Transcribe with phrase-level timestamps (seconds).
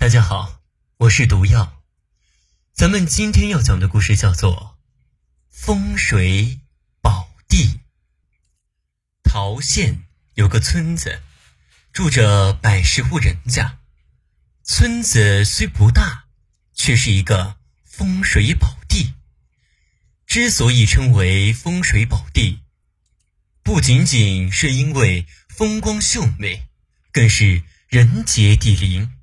[0.00, 0.60] 大家好，
[0.98, 1.82] 我是毒药。
[2.72, 4.78] 咱们今天要讲的故事叫做
[5.50, 6.60] 《风水
[7.02, 7.64] 宝地》。
[9.24, 11.20] 陶县有个村子，
[11.92, 13.80] 住着百十户人家。
[14.62, 16.26] 村子虽不大，
[16.72, 19.14] 却是一个风水宝地。
[20.26, 22.60] 之所以称为风水宝地，
[23.64, 26.68] 不仅仅是因为风光秀美，
[27.10, 29.17] 更是人杰地灵。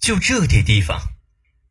[0.00, 1.12] 就这点地方，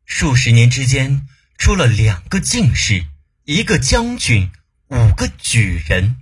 [0.06, 1.26] 数十年之间
[1.58, 3.04] 出了两个进士，
[3.44, 4.52] 一个将军，
[4.86, 6.16] 五个举人。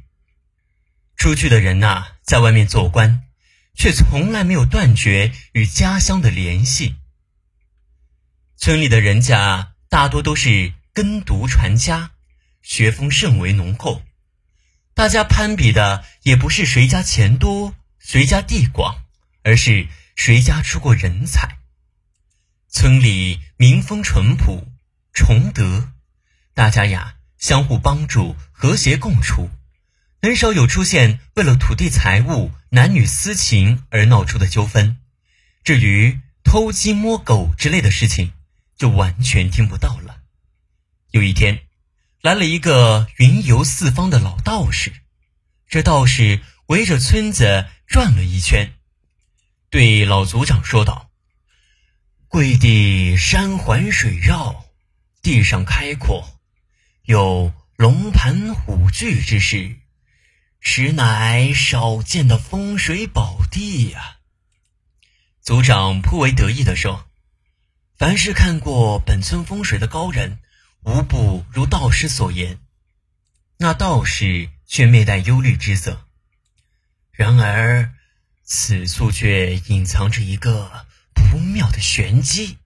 [1.16, 3.24] 出去的人呐，在外面做官，
[3.74, 6.96] 却从来没有断绝与家乡的联系。
[8.56, 12.12] 村里的人家大多都是耕读传家，
[12.62, 14.02] 学风甚为浓厚。
[14.94, 19.04] 大家攀比的也不是谁家钱多，谁家地广，
[19.42, 19.86] 而是
[20.16, 21.57] 谁家出过人才。
[22.70, 24.68] 村里民风淳朴，
[25.14, 25.90] 崇德，
[26.52, 29.48] 大家呀相互帮助，和谐共处，
[30.20, 34.98] 很少有出现为了土地财物、男女私情而闹出的纠纷。
[35.64, 38.32] 至于偷鸡摸狗之类的事情，
[38.76, 40.20] 就完全听不到了。
[41.10, 41.60] 有一天，
[42.20, 44.92] 来了一个云游四方的老道士，
[45.68, 48.74] 这道士围着村子转了一圈，
[49.70, 51.07] 对老族长说道。
[52.28, 54.66] 贵地山环水绕，
[55.22, 56.38] 地上开阔，
[57.04, 59.78] 有龙盘虎踞之势，
[60.60, 64.18] 实乃少见的风水宝地呀！
[65.40, 67.08] 族长颇为得意地说
[67.96, 70.38] ：“凡是看过本村风水的高人，
[70.82, 72.58] 无不如道士所言。”
[73.56, 76.06] 那道士却面带忧虑之色。
[77.10, 77.94] 然而，
[78.44, 80.86] 此处却隐藏着一个。
[81.30, 82.58] 不妙的玄机，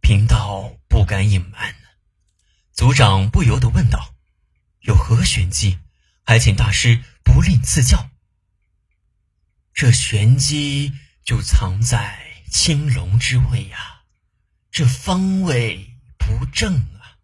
[0.00, 1.74] 贫道不敢隐瞒。
[2.72, 4.14] 族长不由得问道
[4.80, 5.78] ：“有何玄机？
[6.24, 8.10] 还请大师不吝赐教。”
[9.74, 10.92] 这玄机
[11.24, 14.02] 就藏在青龙之位呀，
[14.70, 17.16] 这方位不正啊，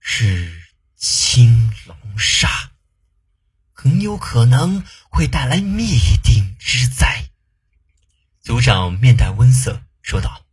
[0.00, 0.62] 是
[0.96, 2.70] 青龙煞，
[3.72, 7.30] 很有可能会带来灭顶之灾。
[8.44, 10.44] 族长面带温色说道：“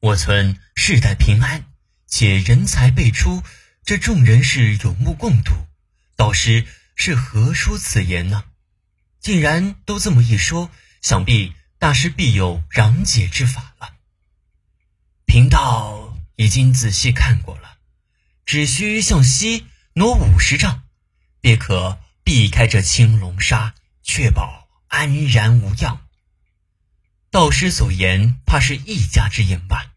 [0.00, 1.64] 我村世代平安，
[2.06, 3.42] 且人才辈出，
[3.82, 5.54] 这众人是有目共睹。
[6.14, 8.44] 导师是何出此言呢？
[9.18, 13.94] 既然都这么一说，想必大师必有攘解之法了。
[15.24, 17.78] 贫道已经仔细看过了，
[18.44, 20.82] 只需向西挪五十丈，
[21.40, 26.02] 便可避开这青龙沙，确保安然无恙。”
[27.30, 29.92] 道师所言，怕是一家之言吧？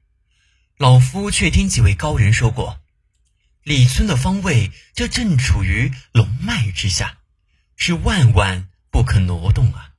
[0.78, 2.80] 老夫却听几位高人说过，
[3.64, 7.18] 李村的方位就正处于龙脉之下，
[7.76, 9.94] 是万万不可挪动啊！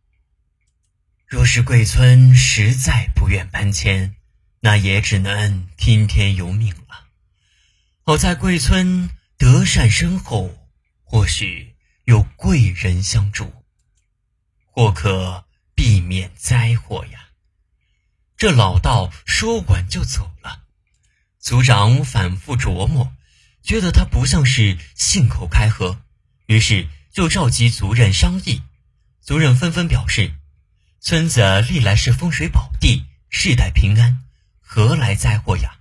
[1.27, 4.15] 若是贵村实在不愿搬迁，
[4.61, 7.09] 那也只能听天由命了。
[8.05, 10.69] 好在贵村德善深厚，
[11.03, 11.75] 或许
[12.05, 13.53] 有贵人相助，
[14.67, 17.23] 或可避免灾祸呀。
[18.45, 20.65] 这老道说完就走了，
[21.39, 23.17] 族长反复琢磨，
[23.63, 25.99] 觉得他不像是信口开河，
[26.45, 28.61] 于是就召集族人商议。
[29.23, 30.35] 族人纷纷表示，
[31.01, 34.23] 村子历来是风水宝地，世代平安，
[34.61, 35.79] 何来灾祸呀？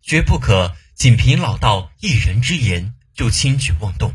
[0.00, 4.14] 绝不可仅凭老道一人之言就轻举妄动。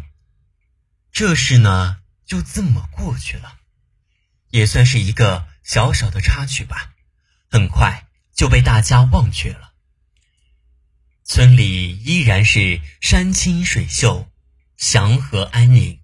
[1.11, 3.57] 这事呢，就这么过去了，
[4.49, 6.93] 也算是一个小小的插曲吧。
[7.49, 9.73] 很快就被大家忘却了。
[11.23, 14.29] 村里依然是山清水秀、
[14.77, 15.99] 祥和安宁，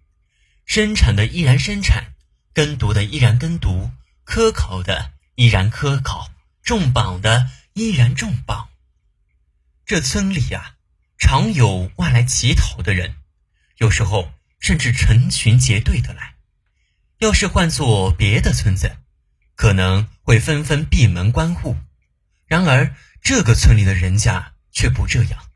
[0.65, 2.13] 生产的依然生产，
[2.53, 3.91] 耕读的依然耕读，
[4.23, 6.31] 科考的依然科考，
[6.63, 8.69] 重榜的依然重榜。
[9.85, 10.75] 这村里呀，
[11.17, 13.17] 常有外来乞讨的人，
[13.77, 16.35] 有时候甚至成群结队的来。
[17.19, 18.97] 要是换做别的村子，
[19.61, 21.77] 可能会纷纷闭门关户，
[22.47, 25.51] 然而这个村里的人家却不这样。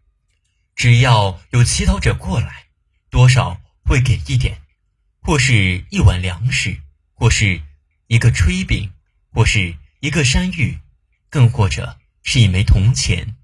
[0.75, 2.68] 只要有乞讨者过来，
[3.10, 4.62] 多少会给一点，
[5.24, 6.80] 或是一碗粮食，
[7.16, 7.63] 或是
[8.06, 8.94] 一个炊饼，
[9.31, 10.78] 或是一个山芋，
[11.31, 13.36] 更或者是一枚铜钱。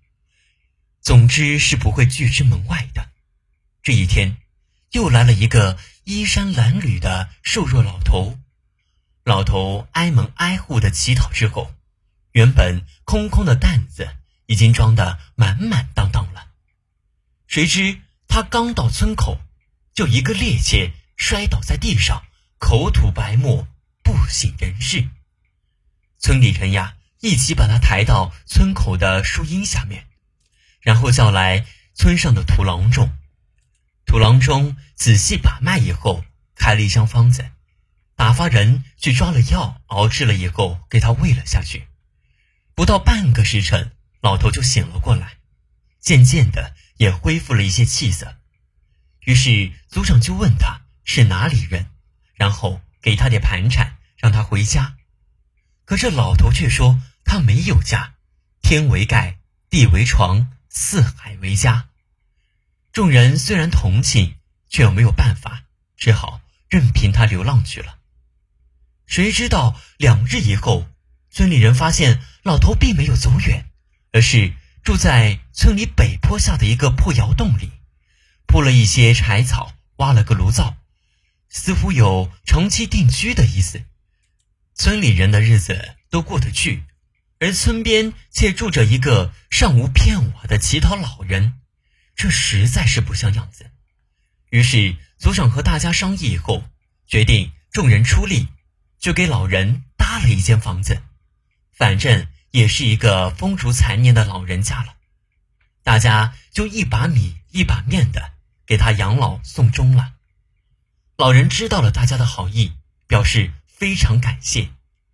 [1.02, 3.10] 总之是不会拒之门外的。
[3.82, 4.38] 这一天，
[4.92, 8.38] 又来了一个衣衫褴褛的瘦弱老头。
[9.24, 11.72] 老头挨门挨户的乞讨之后，
[12.32, 14.10] 原本空空的担子
[14.48, 16.48] 已经装得满满当当了。
[17.46, 19.40] 谁知他刚到村口，
[19.94, 22.24] 就一个趔趄，摔倒在地上，
[22.58, 23.68] 口吐白沫，
[24.02, 25.08] 不省人事。
[26.18, 30.08] 村里人呀，一起把他抬到村口的树荫下面，
[30.80, 33.12] 然后叫来村上的土郎中。
[34.06, 36.26] 土郎中仔细把脉以后，
[36.56, 37.52] 开了一箱方子，
[38.22, 41.88] 打发人去抓了药，熬制了以后给他喂了下去。
[42.76, 45.38] 不到半个时辰，老头就醒了过来，
[46.00, 46.76] 渐渐的。
[46.98, 48.38] 也恢复了一些气色，
[49.22, 51.88] 于是族长就问他是哪里人，
[52.36, 54.98] 然后给他点盘缠，让他回家。
[55.84, 58.14] 可这老头却说他没有家，
[58.62, 59.40] 天为盖，
[59.72, 61.90] 地为床，四海为家。
[62.94, 64.36] 众人虽然同情，
[64.70, 65.64] 却又没有办法，
[65.98, 66.40] 只好
[66.70, 67.98] 任凭他流浪去了。
[69.12, 70.88] 谁知道两日以后，
[71.30, 73.66] 村里人发现老头并没有走远，
[74.14, 74.54] 而是。
[74.84, 77.70] 住在村里北坡下的一个破窑洞里，
[78.48, 80.76] 铺了一些柴草，挖了个炉灶，
[81.50, 83.84] 似乎有长期定居的意思。
[84.74, 86.84] 村里人的日子都过得去，
[87.40, 91.60] 而村边却住着一个尚无片瓦的乞讨老人，
[92.16, 93.70] 这实在是不像样子。
[94.50, 96.64] 于是族长和大家商议以后，
[97.06, 98.48] 决定众人出力，
[99.02, 101.02] 就给老人搭了一间房子，
[101.74, 102.26] 反正。
[102.52, 104.96] 也是一个风烛残年的老人家了，
[105.84, 108.34] 大家就一把米一把面的
[108.66, 110.16] 给他养老送终了。
[111.16, 112.74] 老人知道了大家的好意，
[113.08, 114.70] 表示非常感谢，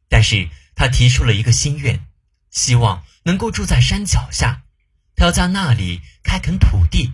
[0.10, 2.08] 但是他提出了一个心愿，
[2.50, 4.64] 希望能够住在山脚下，
[5.16, 7.14] 他要在那里开垦土地。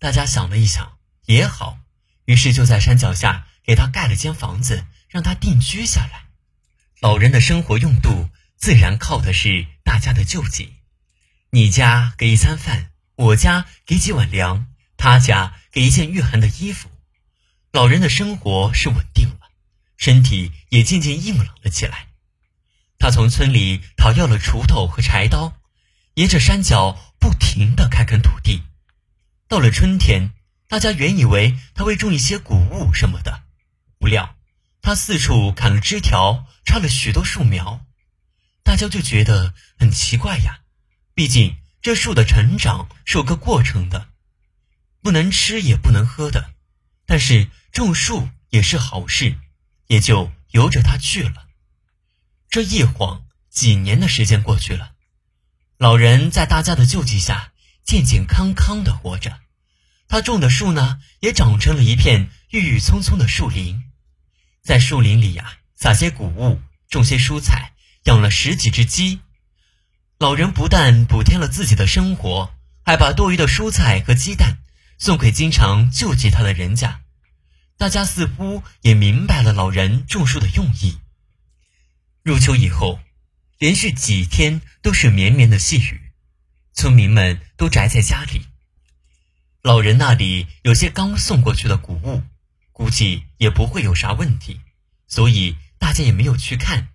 [0.00, 1.78] 大家想了一想，也好，
[2.24, 6.24] 于是就在山脚下给他盖了间房子，让他定居下来。
[7.00, 8.28] 老人的生活用度。
[8.62, 10.74] 自然靠的是大家的救济，
[11.50, 16.88] 你家给一餐饭，我家给几碗粮，他家给一件御寒的衣服，
[17.72, 19.50] 老人的生活是稳定了，
[19.96, 22.06] 身体也渐渐硬朗了起来。
[23.00, 25.58] 他从村里讨要了锄头和柴刀，
[26.14, 28.62] 沿着山脚不停地开垦土地。
[29.48, 30.30] 到了春天，
[30.68, 33.42] 大家原以为他会种一些谷物什么的，
[33.98, 34.36] 不料
[34.82, 37.86] 他四处砍了枝条，插了许多树苗。
[38.64, 40.60] 大家就觉得很奇怪呀，
[41.14, 44.08] 毕竟这树的成长是有个过程的，
[45.00, 46.52] 不能吃也不能喝的。
[47.06, 49.38] 但是种树也是好事，
[49.86, 51.46] 也就由着他去了。
[52.50, 54.92] 这一晃几年的时间过去了，
[55.78, 57.52] 老人在大家的救济下
[57.84, 59.38] 健健康康的活着。
[60.08, 63.84] 他种的树呢，也长成了一片郁郁葱葱的树林，
[64.62, 67.72] 在树林里呀，撒些谷物，种些蔬菜。
[68.04, 69.20] 养了十几只鸡，
[70.18, 72.52] 老人不但补贴了自己的生活，
[72.84, 74.58] 还把多余的蔬菜和鸡蛋
[74.98, 77.02] 送给经常救济他的人家。
[77.76, 80.98] 大家似乎也明白了老人种树的用意。
[82.24, 82.98] 入秋以后，
[83.58, 86.00] 连续几天都是绵绵的细雨，
[86.74, 88.46] 村民们都宅在家里。
[89.62, 92.24] 老人那里有些刚送过去的谷物，
[92.82, 94.60] 估计也不会有啥问题，
[95.06, 96.88] 所以大家也没有去看。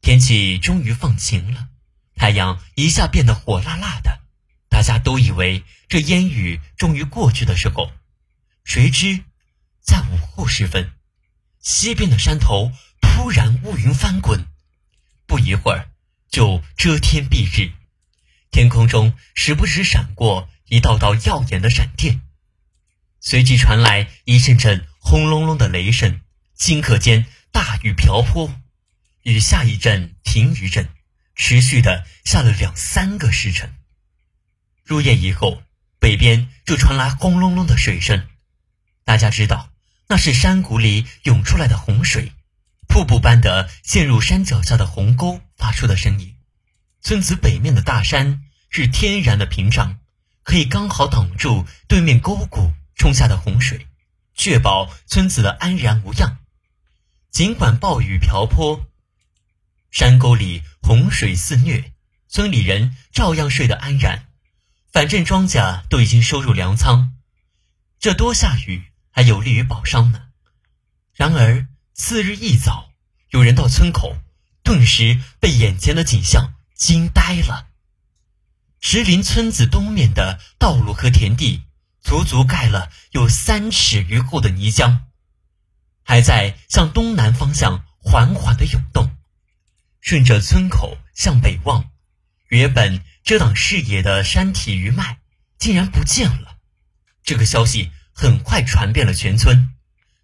[0.00, 1.68] 天气终于放晴了，
[2.14, 4.22] 太阳一下变得火辣辣的，
[4.70, 7.92] 大家都以为这烟雨终于过去的时候，
[8.64, 9.22] 谁知
[9.82, 10.90] 在午后时分，
[11.60, 14.46] 西边的山头突然乌云翻滚，
[15.26, 15.90] 不一会儿
[16.30, 17.72] 就遮天蔽日，
[18.50, 22.22] 天空中时不时闪过一道道耀眼的闪电，
[23.24, 26.20] 随即传来一阵阵轰隆隆的雷声，
[26.58, 28.52] 顷刻间大雨瓢泼。
[29.22, 30.88] 雨下一阵，停一阵，
[31.36, 33.76] 持续的下了两三个时辰。
[34.84, 35.62] 入夜以后，
[36.00, 38.26] 北边就传来轰隆隆的水声。
[39.04, 39.70] 大家知道，
[40.08, 42.32] 那是山谷里涌出来的洪水，
[42.88, 46.34] 瀑布般的陷入山脚下的鸿沟发出的声音。
[47.00, 50.00] 村子北面的大山是天然的屏障，
[50.42, 53.88] 可以刚好挡住对面沟谷冲下的洪水，
[54.32, 56.38] 确保村子的安然无恙。
[57.32, 58.86] 尽管暴雨瓢泼。
[59.90, 61.94] 山沟里洪水肆虐，
[62.28, 64.28] 村里人照样睡得安然。
[64.92, 67.14] 反正庄稼都已经收入粮仓，
[67.98, 70.28] 这多下雨还有利于保墒呢。
[71.12, 72.92] 然而次日一早，
[73.30, 74.16] 有人到村口，
[74.62, 77.66] 顿时被眼前的景象惊呆了。
[78.80, 81.64] 石林村子东面的道路和田地，
[82.02, 84.98] 足足盖了有三尺余厚的泥浆，
[86.02, 89.16] 还在向东南方向缓缓的涌动。
[90.00, 91.90] 顺着村口向北望，
[92.48, 95.20] 原本遮挡视野的山体余脉
[95.58, 96.58] 竟然不见了。
[97.22, 99.74] 这个消息很快传遍了全村，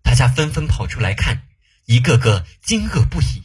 [0.02, 1.44] 大家纷纷跑出来看，
[1.85, 3.44] 一个个惊愕不已。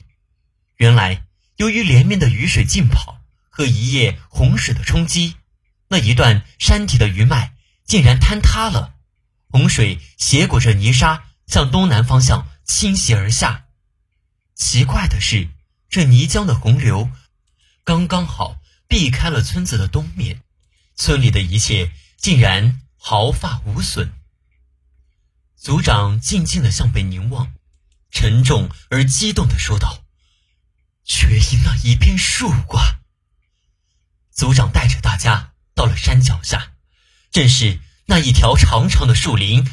[0.78, 1.24] 原来，
[1.58, 5.36] 由于连绵的雨水浸泡和一夜洪水的冲击，
[5.90, 7.53] 那一段山体的余脉
[7.86, 8.96] 竟然坍塌了，
[9.50, 13.66] 洪水挟裹着泥沙向东南方向倾泻而下。
[14.56, 15.50] 奇怪的是，
[15.90, 17.10] 这泥浆的洪流
[17.84, 20.42] 刚刚好避开了村子的东面，
[20.96, 24.14] 村里的一切竟然毫发无损。
[25.56, 27.54] 族长静静的向北凝望，
[28.12, 30.00] 沉重而激动的说道。
[31.06, 33.02] 却因那一片树挂，
[34.32, 36.73] 族长带着大家到了山脚下，
[37.34, 39.68] 正是那一条长长的树林，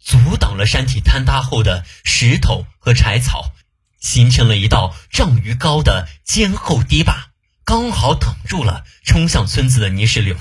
[0.00, 3.52] 阻挡了山体坍塌后的石头和柴草，
[4.00, 7.32] 形成了一道丈余高的坚厚堤坝，
[7.66, 10.38] 刚好挡住了冲向村子的泥石流。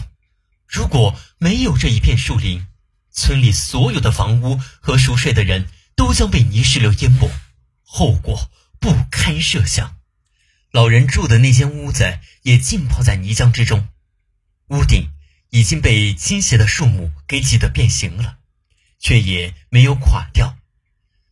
[0.66, 2.66] 如果没有这一片树林，
[3.12, 7.30] 村里所有的房屋和熟睡的人都将被泥石流淹没，
[7.84, 9.98] 后果不堪设想。
[10.72, 13.90] 老人住的那间屋子也浸泡在泥浆之中，
[14.70, 15.10] 屋顶
[15.56, 18.40] 已经被倾斜的树木给挤得变形了，
[19.00, 20.58] 却也没有垮掉。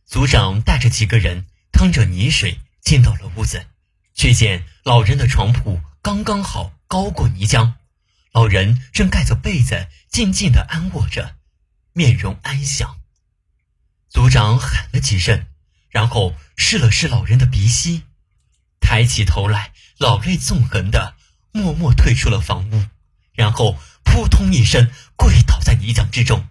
[0.06, 3.66] 族长带着几个人趟着泥水进到了屋子，
[4.14, 7.74] 却见老人的床铺刚刚好高过泥浆，
[8.32, 11.36] 老人正盖着被子静静地安卧着，
[11.92, 12.96] 面容安详。
[14.08, 15.44] 族长喊了几声，
[15.90, 18.04] 然后试了试老人的鼻息。
[18.80, 21.14] 抬起头来，老泪纵横的
[21.52, 22.86] 默默退出了房屋，
[23.34, 26.48] 然后扑通一声跪倒在泥浆之中，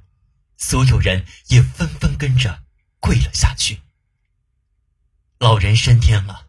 [0.57, 2.63] 所有人也纷纷跟着
[2.99, 3.81] 跪了下去。
[5.39, 6.47] 老人升天了，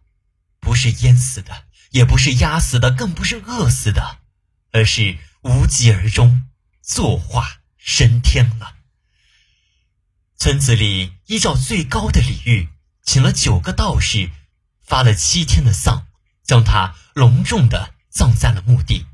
[0.60, 4.18] 不是淹死的，也不是压死的，更不是饿死的，
[4.72, 6.48] 而是无疾而终，
[6.82, 8.76] 作化升天了。
[10.36, 12.68] 村子里依照最高的礼遇，
[13.02, 14.30] 请了九个道士。
[14.86, 16.08] 发了七天的丧，
[16.44, 19.06] 将他隆重的葬在了墓地，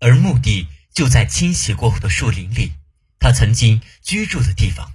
[0.00, 2.72] 而墓地就在清洗过后的树林里，
[3.18, 4.92] 他曾经居住的地方。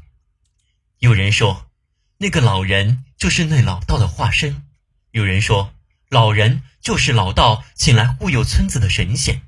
[1.00, 1.70] 有人说，
[2.18, 4.64] 那个老人就是那老道的化身；
[5.12, 5.74] 有人说，
[6.10, 9.42] 老人就是老道请来护佑村子的神仙；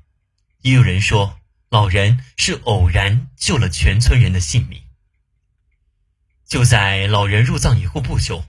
[0.62, 1.38] 也有人说，
[1.68, 4.82] 老人是偶然救了全村人的性命。
[6.46, 8.44] 就在老人入葬以后不久，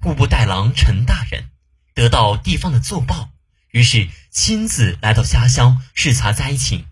[0.00, 1.48] 户部代郎陈大人。
[1.94, 3.31] 得到地方的奏报，
[3.72, 6.86] 于是亲自来到家乡视察灾情。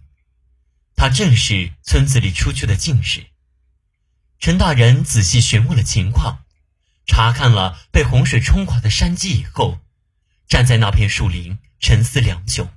[0.96, 3.26] 他正是村子里出去的进士。
[4.38, 6.44] 陈大人仔细询问了情况，
[7.06, 9.78] 查看了被洪水冲垮的山基以后，
[10.49, 12.68] 站在那片树林沉思良久，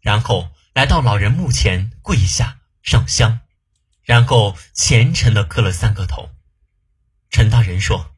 [0.00, 3.40] 然后来到老人墓前跪下上香，
[4.02, 6.30] 然后虔诚地磕了三个头。
[7.30, 8.14] 陈大人说：“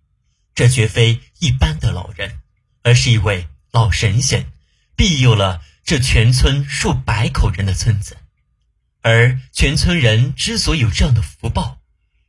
[0.54, 2.40] 这绝非一般的老人。”
[2.84, 4.50] 而是一位老神仙，
[4.96, 8.16] 庇佑了这全村数百口人的村子，
[9.00, 11.80] 而全村人之所以有这样的福报，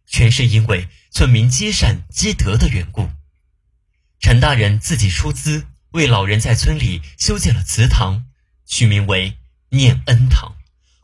[0.07, 3.09] 全是因为村民积善积德的缘故。
[4.19, 8.25] 陈大人自己出资为老人在村里修建了祠堂，
[8.65, 9.37] 取名为
[9.69, 10.55] 念恩堂，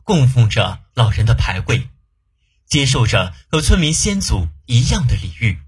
[0.02, 1.88] 供奉着老人的牌位，
[2.66, 5.58] 接受着和村民先祖一样的礼遇。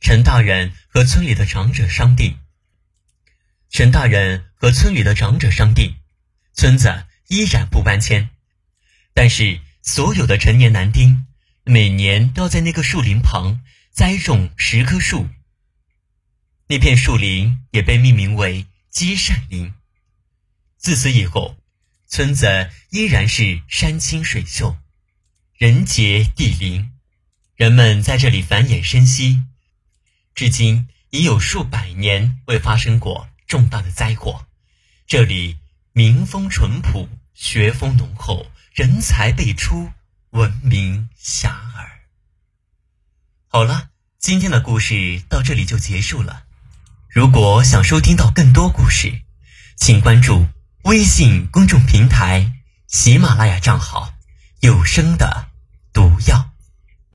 [0.00, 2.38] 陈大人和村里的长者商定。
[3.72, 5.96] 陈大人和村里的长者商定，
[6.52, 8.28] 村子依然不搬迁，
[9.14, 11.26] 但是所有的成年男丁
[11.64, 15.26] 每年都要在那个树林旁栽种十棵树。
[16.66, 19.72] 那片树林也被命名为积善林。
[20.76, 21.56] 自此以后，
[22.06, 24.76] 村子依然是山清水秀，
[25.56, 26.92] 人杰地灵，
[27.56, 29.42] 人们在这里繁衍生息，
[30.34, 33.30] 至今已有数百年未发生过。
[33.52, 34.46] 重大的灾祸，
[35.06, 35.58] 这里
[35.92, 39.92] 民风淳朴，学风浓厚，人才辈出，
[40.30, 41.86] 闻名遐迩。
[43.48, 46.44] 好了，今天的故事到这里就结束了。
[47.10, 49.20] 如果想收听到更多故事，
[49.76, 50.48] 请关注
[50.84, 52.54] 微信公众平台
[52.86, 54.14] 喜马拉雅账号
[54.60, 55.50] “有声的
[55.92, 56.51] 毒药”。